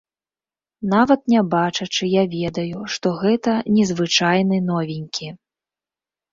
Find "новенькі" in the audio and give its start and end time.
4.75-5.27